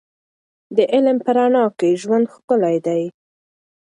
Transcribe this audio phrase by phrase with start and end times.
[0.75, 3.03] د علم په رڼا کې ژوند ښکلی دی.